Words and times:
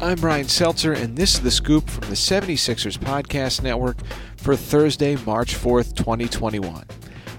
I'm 0.00 0.16
Brian 0.16 0.46
Seltzer, 0.46 0.92
and 0.92 1.16
this 1.16 1.34
is 1.34 1.40
the 1.40 1.50
scoop 1.50 1.90
from 1.90 2.08
the 2.08 2.14
76ers 2.14 2.96
Podcast 2.98 3.62
Network 3.64 3.96
for 4.36 4.54
Thursday, 4.54 5.16
March 5.26 5.56
4th, 5.56 5.96
2021. 5.96 6.84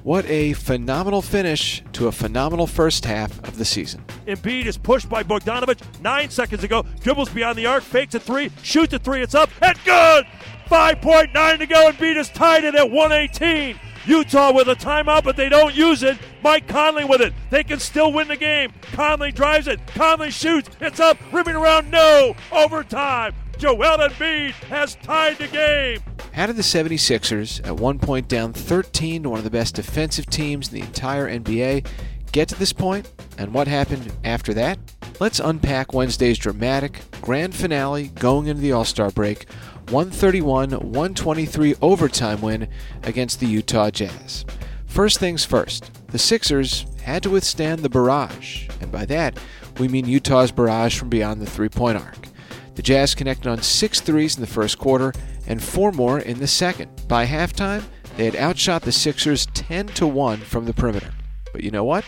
What 0.03 0.25
a 0.25 0.51
phenomenal 0.53 1.21
finish 1.21 1.81
to 1.93 2.07
a 2.07 2.11
phenomenal 2.11 2.67
first 2.67 3.05
half 3.05 3.41
of 3.47 3.57
the 3.57 3.63
season. 3.63 4.03
Embiid 4.27 4.65
is 4.65 4.77
pushed 4.77 5.07
by 5.07 5.23
Bogdanovich 5.23 5.79
nine 6.01 6.29
seconds 6.29 6.65
ago. 6.65 6.85
Dribbles 6.99 7.29
beyond 7.29 7.57
the 7.57 7.65
arc, 7.65 7.81
fakes 7.81 8.15
a 8.15 8.19
three, 8.19 8.51
shoots 8.61 8.93
a 8.93 8.99
three, 8.99 9.21
it's 9.21 9.35
up, 9.35 9.49
and 9.61 9.77
good! 9.85 10.25
5.9 10.69 11.59
to 11.59 11.65
go. 11.65 11.89
Embiid 11.89 12.17
is 12.17 12.27
tied 12.27 12.65
it 12.65 12.75
at 12.75 12.91
118. 12.91 13.79
Utah 14.05 14.53
with 14.53 14.67
a 14.67 14.75
timeout, 14.75 15.23
but 15.23 15.35
they 15.35 15.49
don't 15.49 15.75
use 15.75 16.03
it. 16.03 16.17
Mike 16.43 16.67
Conley 16.67 17.05
with 17.05 17.21
it. 17.21 17.33
They 17.49 17.63
can 17.63 17.79
still 17.79 18.11
win 18.13 18.27
the 18.27 18.37
game. 18.37 18.73
Conley 18.93 19.31
drives 19.31 19.67
it. 19.67 19.85
Conley 19.87 20.31
shoots. 20.31 20.69
It's 20.79 20.99
up. 20.99 21.17
Ripping 21.31 21.55
around. 21.55 21.91
No. 21.91 22.35
Overtime. 22.51 23.33
Joel 23.57 23.97
Embiid 23.97 24.53
has 24.69 24.95
tied 24.95 25.37
the 25.37 25.47
game. 25.47 25.99
How 26.31 26.45
did 26.45 26.55
the 26.55 26.61
76ers, 26.61 27.65
at 27.67 27.75
one 27.75 27.99
point 27.99 28.29
down 28.29 28.53
13 28.53 29.23
to 29.23 29.29
one 29.29 29.39
of 29.39 29.43
the 29.43 29.49
best 29.49 29.75
defensive 29.75 30.27
teams 30.27 30.69
in 30.69 30.75
the 30.75 30.85
entire 30.85 31.27
NBA, 31.27 31.85
get 32.31 32.47
to 32.47 32.55
this 32.55 32.71
point, 32.71 33.11
and 33.37 33.53
what 33.53 33.67
happened 33.67 34.13
after 34.23 34.53
that? 34.53 34.79
Let's 35.19 35.41
unpack 35.41 35.93
Wednesday's 35.93 36.37
dramatic 36.37 37.01
grand 37.19 37.53
finale 37.53 38.07
going 38.07 38.47
into 38.47 38.61
the 38.61 38.71
All 38.71 38.85
Star 38.85 39.11
break 39.11 39.47
131 39.91 40.71
123 40.71 41.75
overtime 41.81 42.41
win 42.41 42.67
against 43.03 43.39
the 43.39 43.47
Utah 43.47 43.89
Jazz. 43.89 44.45
First 44.85 45.19
things 45.19 45.45
first, 45.45 45.91
the 46.07 46.19
Sixers 46.19 46.85
had 47.01 47.23
to 47.23 47.29
withstand 47.31 47.79
the 47.79 47.89
barrage, 47.89 48.67
and 48.81 48.91
by 48.91 49.05
that, 49.05 49.39
we 49.79 49.87
mean 49.87 50.05
Utah's 50.05 50.51
barrage 50.51 50.97
from 50.97 51.09
beyond 51.09 51.41
the 51.41 51.49
three 51.49 51.69
point 51.69 51.97
arc. 51.97 52.27
The 52.75 52.83
Jazz 52.83 53.15
connected 53.15 53.49
on 53.49 53.61
six 53.61 53.99
threes 53.99 54.35
in 54.35 54.41
the 54.41 54.47
first 54.47 54.77
quarter 54.77 55.11
and 55.47 55.61
four 55.61 55.91
more 55.91 56.19
in 56.19 56.39
the 56.39 56.47
second. 56.47 56.89
By 57.07 57.25
halftime, 57.25 57.83
they 58.15 58.25
had 58.25 58.35
outshot 58.35 58.83
the 58.83 58.91
Sixers 58.91 59.47
10 59.47 59.87
to 59.87 60.05
1 60.05 60.37
from 60.37 60.65
the 60.65 60.73
perimeter. 60.73 61.11
But 61.51 61.63
you 61.63 61.71
know 61.71 61.83
what? 61.83 62.05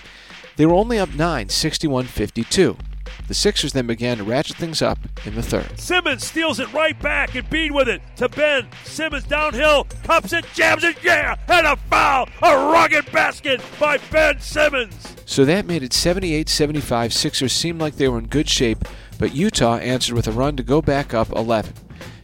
They 0.56 0.66
were 0.66 0.76
only 0.76 1.00
up 1.00 1.16
9, 1.16 1.50
61 1.50 2.06
52. 2.06 2.78
The 3.32 3.36
Sixers 3.36 3.72
then 3.72 3.88
began 3.88 4.18
to 4.18 4.26
ratchet 4.26 4.58
things 4.58 4.82
up 4.82 5.00
in 5.26 5.36
the 5.36 5.42
third. 5.42 5.80
Simmons 5.80 6.28
steals 6.28 6.60
it 6.60 6.74
right 6.74 7.02
back 7.02 7.30
Embiid 7.30 7.72
with 7.72 7.88
it 7.88 8.02
to 8.18 8.28
Ben. 8.28 8.68
Simmons 8.84 9.24
downhill, 9.24 9.86
cups 10.04 10.34
it, 10.34 10.44
jams 10.54 10.84
it, 10.84 10.98
yeah, 11.02 11.38
and 11.48 11.66
a 11.66 11.78
foul, 11.78 12.28
a 12.44 12.54
rugged 12.74 13.10
basket 13.14 13.62
by 13.80 14.00
Ben 14.12 14.42
Simmons. 14.42 15.16
So 15.26 15.46
that 15.46 15.66
made 15.66 15.82
it 15.82 15.94
78 15.94 16.50
75. 16.50 17.14
Sixers 17.14 17.54
seemed 17.54 17.80
like 17.80 17.96
they 17.96 18.10
were 18.10 18.20
in 18.20 18.28
good 18.28 18.50
shape, 18.50 18.80
but 19.18 19.34
Utah 19.34 19.78
answered 19.78 20.16
with 20.16 20.28
a 20.28 20.34
run 20.34 20.58
to 20.58 20.64
go 20.64 20.82
back 20.82 21.14
up 21.14 21.32
11. 21.32 21.72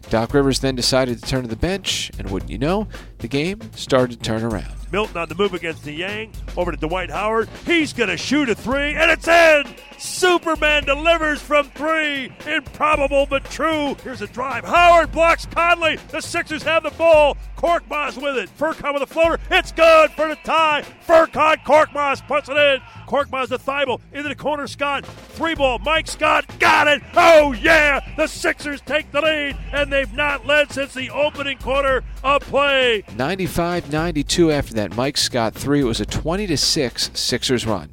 Doc 0.10 0.34
Rivers 0.34 0.60
then 0.60 0.76
decided 0.76 1.24
to 1.24 1.26
turn 1.26 1.44
to 1.44 1.48
the 1.48 1.56
bench, 1.56 2.12
and 2.20 2.30
wouldn't 2.30 2.52
you 2.52 2.58
know, 2.58 2.90
the 3.20 3.30
game 3.30 3.62
started 3.76 4.20
to 4.20 4.26
turn 4.26 4.44
around. 4.44 4.77
Milton 4.92 5.18
on 5.18 5.30
the 5.30 5.36
move 5.36 5.54
against 5.54 5.84
the 5.84 5.92
Yang. 5.92 6.34
Over 6.56 6.72
to 6.72 6.78
Dwight 6.78 7.10
Howard. 7.10 7.50
He's 7.66 7.94
going 7.94 8.10
to 8.10 8.18
shoot 8.18 8.50
a 8.50 8.56
three, 8.56 8.94
and 8.96 9.12
it's 9.12 9.28
in! 9.28 9.66
Superman 9.98 10.84
delivers 10.84 11.42
from 11.42 11.70
three. 11.72 12.32
Improbable 12.46 13.26
but 13.26 13.44
true. 13.46 13.96
Here's 14.04 14.22
a 14.22 14.28
drive. 14.28 14.64
Howard 14.64 15.12
blocks 15.12 15.46
Conley. 15.48 15.98
The 16.10 16.22
Sixers 16.22 16.64
have 16.64 16.84
the 16.84 16.92
ball. 16.92 17.38
Korkmaz 17.58 18.22
with 18.22 18.38
it. 18.38 18.50
Furkan 18.58 18.94
with 18.94 19.02
a 19.02 19.08
floater. 19.08 19.40
It's 19.50 19.72
good 19.72 20.12
for 20.12 20.28
the 20.28 20.36
tie. 20.44 20.84
Furkan 21.08 21.58
Korkmaz 21.64 22.26
puts 22.28 22.48
it 22.48 22.58
in. 22.58 22.80
Korkmaz 23.08 23.48
to 23.48 23.58
Thybulle. 23.58 24.00
Into 24.14 24.30
the 24.30 24.36
corner, 24.36 24.68
Scott. 24.68 25.06
Three 25.06 25.56
ball. 25.56 25.80
Mike 25.80 26.08
Scott 26.08 26.46
got 26.60 26.88
it. 26.88 27.02
Oh, 27.16 27.54
yeah. 27.54 28.00
The 28.18 28.28
Sixers 28.28 28.82
take 28.82 29.12
the 29.12 29.22
lead, 29.22 29.58
and 29.72 29.92
they've 29.92 30.14
not 30.14 30.46
led 30.46 30.72
since 30.72 30.94
the 30.94 31.10
opening 31.10 31.58
quarter 31.58 32.04
of 32.24 32.44
play. 32.44 33.04
95 33.16 33.92
92 33.92 34.52
after 34.52 34.74
that 34.78 34.96
Mike 34.96 35.18
Scott 35.18 35.54
three. 35.54 35.82
It 35.82 35.86
was 35.86 36.00
a 36.00 36.06
20 36.06 36.48
to 36.48 36.58
6 36.58 37.12
Sixers 37.14 37.66
run. 37.66 37.90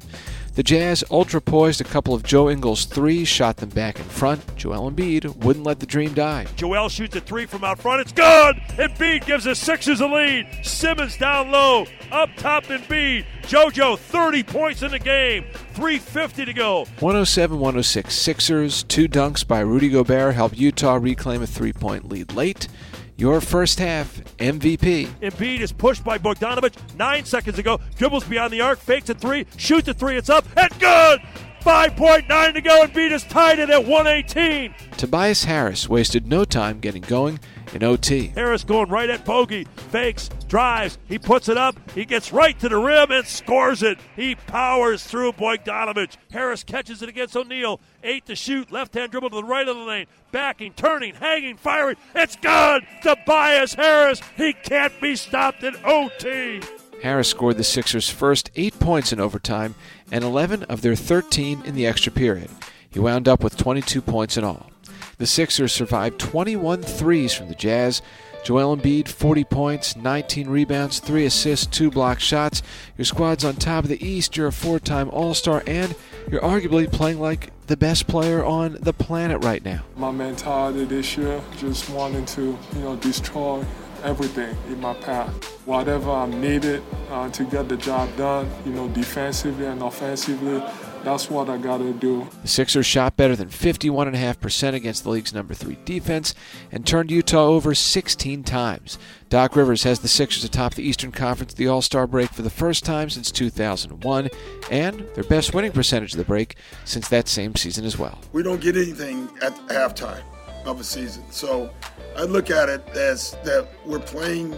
The 0.55 0.63
Jazz 0.63 1.03
ultra 1.11 1.41
poised 1.41 1.81
a 1.81 1.83
couple 1.83 2.13
of 2.13 2.23
Joe 2.23 2.49
Ingles 2.49 2.85
threes, 2.85 3.27
shot 3.27 3.57
them 3.57 3.67
back 3.67 3.99
in 3.99 4.05
front. 4.05 4.55
Joel 4.55 4.89
Embiid 4.89 5.43
wouldn't 5.43 5.65
let 5.65 5.81
the 5.81 5.85
dream 5.85 6.13
die. 6.13 6.45
Joel 6.55 6.87
shoots 6.87 7.13
a 7.17 7.19
three 7.19 7.45
from 7.45 7.65
out 7.65 7.77
front. 7.77 7.99
It's 7.99 8.13
good. 8.13 8.55
Embiid 8.77 9.25
gives 9.25 9.43
the 9.43 9.53
Sixers 9.53 9.99
a 9.99 10.07
lead. 10.07 10.47
Simmons 10.63 11.17
down 11.17 11.51
low. 11.51 11.85
Up 12.09 12.29
top 12.37 12.63
Embiid. 12.65 13.25
JoJo 13.41 13.99
30 13.99 14.43
points 14.43 14.81
in 14.81 14.91
the 14.91 14.99
game. 14.99 15.43
350 15.73 16.45
to 16.45 16.53
go. 16.53 16.85
107 16.99 17.59
106 17.59 18.15
Sixers. 18.15 18.83
Two 18.83 19.09
dunks 19.09 19.45
by 19.45 19.59
Rudy 19.59 19.89
Gobert 19.89 20.35
helped 20.35 20.55
Utah 20.55 20.95
reclaim 20.95 21.41
a 21.41 21.47
three 21.47 21.73
point 21.73 22.07
lead 22.07 22.31
late. 22.31 22.69
Your 23.17 23.39
first 23.39 23.79
half 23.79 24.13
MVP. 24.39 25.07
Embiid 25.21 25.61
is 25.61 25.71
pushed 25.71 26.03
by 26.03 26.17
Bogdanovich 26.17 26.75
nine 26.97 27.23
seconds 27.23 27.57
ago. 27.57 27.79
Dribbles 27.97 28.25
beyond 28.25 28.51
the 28.51 28.59
arc, 28.59 28.77
fakes 28.77 29.09
a 29.09 29.13
three, 29.13 29.45
shoots 29.55 29.87
a 29.87 29.93
three, 29.93 30.17
it's 30.17 30.29
up, 30.29 30.45
and 30.57 30.79
good! 30.79 31.21
5.9 31.65 32.53
to 32.53 32.61
go, 32.61 32.85
Embiid 32.85 33.09
has 33.09 33.23
tied 33.23 33.57
it 33.57 33.71
at 33.71 33.87
118. 33.87 34.75
Tobias 34.97 35.45
Harris 35.45 35.89
wasted 35.89 36.27
no 36.27 36.45
time 36.45 36.79
getting 36.79 37.01
going 37.01 37.39
in 37.73 37.81
OT. 37.81 38.27
Harris 38.27 38.63
going 38.63 38.87
right 38.87 39.09
at 39.09 39.25
Bogey, 39.25 39.65
fakes, 39.89 40.29
drives, 40.47 40.99
he 41.07 41.17
puts 41.17 41.49
it 41.49 41.57
up, 41.57 41.75
he 41.95 42.05
gets 42.05 42.31
right 42.31 42.59
to 42.59 42.69
the 42.69 42.77
rim 42.77 43.09
and 43.09 43.25
scores 43.25 43.81
it. 43.81 43.97
He 44.15 44.35
powers 44.35 45.03
through 45.03 45.31
Bogdanovich. 45.31 46.17
Harris 46.31 46.63
catches 46.63 47.01
it 47.01 47.09
against 47.09 47.35
O'Neale. 47.35 47.81
Eight 48.03 48.27
to 48.27 48.35
shoot, 48.35 48.71
left 48.71 48.93
hand 48.93 49.09
dribble 49.09 49.31
to 49.31 49.37
the 49.37 49.43
right 49.43 49.67
of 49.67 49.75
the 49.75 49.81
lane, 49.81 50.05
backing, 50.31 50.71
turning, 50.73 51.15
hanging, 51.15 51.57
firing. 51.57 51.95
It's 52.13 52.35
good! 52.35 52.83
Tobias 53.01 53.73
Harris, 53.73 54.21
he 54.37 54.53
can't 54.53 54.93
be 55.01 55.15
stopped 55.15 55.63
in 55.63 55.75
OT. 55.83 56.61
Harris 57.05 57.29
scored 57.29 57.57
the 57.57 57.63
Sixers' 57.63 58.09
first 58.09 58.49
eight 58.55 58.79
points 58.79 59.13
in 59.13 59.19
overtime 59.19 59.75
and 60.11 60.23
11 60.23 60.63
of 60.63 60.81
their 60.81 60.95
13 60.95 61.61
in 61.63 61.75
the 61.75 61.85
extra 61.85 62.11
period. 62.11 62.49
He 62.89 62.97
wound 62.97 63.27
up 63.27 63.43
with 63.43 63.55
22 63.57 64.01
points 64.01 64.37
in 64.37 64.43
all. 64.43 64.71
The 65.19 65.27
Sixers 65.27 65.71
survived 65.71 66.19
21 66.19 66.81
threes 66.81 67.31
from 67.31 67.47
the 67.47 67.53
Jazz. 67.53 68.01
Joel 68.43 68.75
Embiid, 68.75 69.07
40 69.07 69.43
points, 69.43 69.95
19 69.95 70.49
rebounds, 70.49 70.97
3 70.97 71.25
assists, 71.25 71.67
2 71.67 71.91
block 71.91 72.19
shots. 72.19 72.63
Your 72.97 73.05
squad's 73.05 73.45
on 73.45 73.57
top 73.57 73.83
of 73.83 73.91
the 73.91 74.03
East. 74.03 74.35
You're 74.35 74.47
a 74.47 74.51
four 74.51 74.79
time 74.79 75.11
All 75.11 75.35
Star, 75.35 75.61
and 75.67 75.93
you're 76.31 76.41
arguably 76.41 76.91
playing 76.91 77.19
like 77.19 77.51
the 77.67 77.77
best 77.77 78.07
player 78.07 78.43
on 78.43 78.79
the 78.81 78.93
planet 78.93 79.43
right 79.43 79.63
now. 79.63 79.83
My 79.95 80.09
mentality 80.09 80.85
this 80.85 81.15
year, 81.17 81.39
just 81.57 81.87
wanting 81.91 82.25
to, 82.25 82.57
you 82.73 82.79
know, 82.79 82.95
destroy 82.95 83.63
everything 84.05 84.55
in 84.67 84.79
my 84.79 84.93
path. 84.93 85.29
Whatever 85.65 86.11
I'm 86.11 86.39
needed 86.39 86.83
uh, 87.09 87.29
to 87.29 87.43
get 87.43 87.67
the 87.67 87.77
job 87.77 88.15
done, 88.15 88.49
you 88.65 88.71
know, 88.71 88.87
defensively 88.89 89.65
and 89.65 89.81
offensively, 89.81 90.63
that's 91.03 91.29
what 91.29 91.49
I 91.49 91.57
got 91.57 91.79
to 91.79 91.93
do. 91.93 92.27
The 92.41 92.47
Sixers 92.47 92.85
shot 92.85 93.15
better 93.15 93.35
than 93.35 93.49
51.5% 93.49 94.73
against 94.73 95.03
the 95.03 95.09
league's 95.09 95.33
number 95.33 95.53
three 95.53 95.77
defense 95.85 96.33
and 96.71 96.85
turned 96.85 97.11
Utah 97.11 97.45
over 97.45 97.75
16 97.75 98.43
times. 98.43 98.97
Doc 99.29 99.55
Rivers 99.55 99.83
has 99.83 99.99
the 99.99 100.07
Sixers 100.07 100.43
atop 100.43 100.75
the 100.75 100.83
Eastern 100.83 101.11
Conference 101.11 101.53
at 101.53 101.57
the 101.57 101.67
All 101.67 101.81
Star 101.81 102.07
break 102.07 102.31
for 102.31 102.41
the 102.41 102.49
first 102.49 102.85
time 102.85 103.09
since 103.09 103.31
2001 103.31 104.29
and 104.71 104.99
their 105.15 105.23
best 105.23 105.53
winning 105.53 105.71
percentage 105.71 106.13
of 106.13 106.17
the 106.17 106.25
break 106.25 106.55
since 106.85 107.07
that 107.09 107.27
same 107.27 107.55
season 107.55 107.85
as 107.85 107.97
well. 107.97 108.19
We 108.33 108.43
don't 108.43 108.61
get 108.61 108.75
anything 108.75 109.29
at 109.41 109.55
halftime 109.67 110.23
of 110.65 110.79
a 110.79 110.83
season. 110.83 111.23
So 111.31 111.69
I 112.17 112.23
look 112.23 112.49
at 112.49 112.69
it 112.69 112.87
as 112.89 113.31
that 113.43 113.67
we're 113.85 113.99
playing 113.99 114.55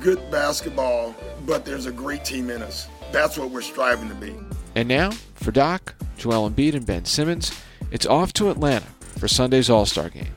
good 0.00 0.30
basketball, 0.30 1.14
but 1.46 1.64
there's 1.64 1.86
a 1.86 1.92
great 1.92 2.24
team 2.24 2.50
in 2.50 2.62
us. 2.62 2.88
That's 3.12 3.38
what 3.38 3.50
we're 3.50 3.62
striving 3.62 4.08
to 4.08 4.14
be. 4.14 4.34
And 4.74 4.88
now, 4.88 5.10
for 5.34 5.52
Doc, 5.52 5.94
Joel 6.16 6.50
Embiid, 6.50 6.74
and 6.74 6.84
Ben 6.84 7.04
Simmons, 7.04 7.52
it's 7.90 8.06
off 8.06 8.32
to 8.34 8.50
Atlanta 8.50 8.86
for 9.00 9.28
Sunday's 9.28 9.70
All 9.70 9.86
Star 9.86 10.08
game. 10.08 10.34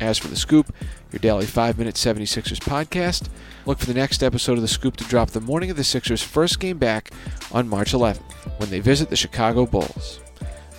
As 0.00 0.18
for 0.18 0.28
The 0.28 0.36
Scoop, 0.36 0.74
your 1.12 1.20
daily 1.20 1.46
5 1.46 1.78
minute 1.78 1.94
76ers 1.94 2.58
podcast, 2.58 3.28
look 3.66 3.78
for 3.78 3.86
the 3.86 3.94
next 3.94 4.22
episode 4.22 4.54
of 4.54 4.62
The 4.62 4.68
Scoop 4.68 4.96
to 4.96 5.04
drop 5.04 5.30
the 5.30 5.40
morning 5.40 5.70
of 5.70 5.76
the 5.76 5.84
Sixers' 5.84 6.22
first 6.22 6.58
game 6.58 6.78
back 6.78 7.10
on 7.52 7.68
March 7.68 7.92
11th 7.92 8.22
when 8.58 8.70
they 8.70 8.80
visit 8.80 9.10
the 9.10 9.16
Chicago 9.16 9.66
Bulls. 9.66 10.20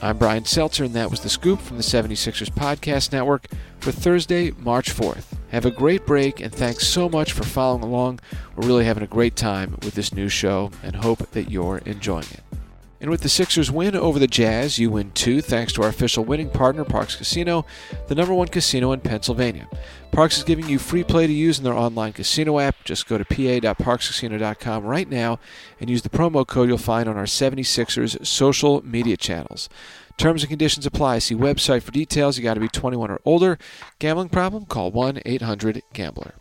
I'm 0.02 0.18
Brian 0.18 0.46
Seltzer, 0.46 0.84
and 0.84 0.94
that 0.94 1.10
was 1.10 1.22
The 1.22 1.30
Scoop 1.30 1.60
from 1.62 1.78
the 1.78 1.84
76ers 1.84 2.52
Podcast 2.52 3.12
Network 3.12 3.48
for 3.80 3.92
Thursday, 3.92 4.52
March 4.52 4.94
4th. 4.94 5.26
Have 5.50 5.66
a 5.66 5.72
great 5.72 6.06
break, 6.06 6.42
and 6.42 6.54
thanks 6.54 6.86
so 6.88 7.08
much 7.08 7.32
for 7.32 7.44
following 7.44 7.82
along. 7.84 8.20
We're 8.56 8.68
really 8.68 8.86
having 8.86 9.04
a 9.04 9.08
great 9.08 9.36
time 9.36 9.72
with 9.84 9.96
this 9.96 10.14
new 10.14 10.28
show 10.30 10.72
and 10.84 10.98
hope 10.98 11.32
that 11.32 11.50
you're 11.50 11.78
enjoying 11.80 12.28
it. 12.32 12.45
And 13.06 13.12
with 13.12 13.22
the 13.22 13.30
Sixers 13.30 13.70
win 13.70 13.96
over 13.96 14.18
the 14.18 14.26
Jazz, 14.26 14.80
you 14.80 14.90
win 14.90 15.12
too, 15.12 15.40
thanks 15.40 15.72
to 15.74 15.84
our 15.84 15.90
official 15.90 16.26
winning 16.26 16.50
partner, 16.50 16.84
Parx 16.84 17.16
Casino, 17.16 17.64
the 18.08 18.16
number 18.16 18.34
one 18.34 18.48
casino 18.48 18.94
in 18.94 19.00
Pennsylvania. 19.00 19.70
Parx 20.12 20.38
is 20.38 20.44
giving 20.44 20.68
you 20.68 20.80
free 20.80 21.04
play 21.04 21.28
to 21.28 21.32
use 21.32 21.60
in 21.60 21.64
their 21.64 21.76
online 21.76 22.14
casino 22.14 22.58
app. 22.58 22.84
Just 22.84 23.08
go 23.08 23.20
to 23.20 23.24
pa.parxcasino.com 23.24 24.84
right 24.84 25.08
now 25.08 25.38
and 25.80 25.88
use 25.88 26.02
the 26.02 26.10
promo 26.10 26.48
code 26.48 26.68
you'll 26.68 26.80
find 26.80 27.08
on 27.08 27.16
our 27.16 27.26
76ers 27.26 28.26
social 28.26 28.84
media 28.84 29.18
channels. 29.18 29.70
Terms 30.18 30.42
and 30.42 30.50
conditions 30.50 30.88
apply. 30.88 31.20
See 31.20 31.36
website 31.36 31.84
for 31.84 31.92
details. 31.92 32.40
You 32.40 32.44
got 32.44 32.56
to 32.56 32.60
be 32.60 32.70
21 32.70 33.12
or 33.12 33.22
older. 33.24 33.60
Gambling 34.00 34.30
problem? 34.30 34.66
Call 34.66 34.90
1 34.90 35.22
800 35.24 35.84
GAMBLER. 35.94 36.34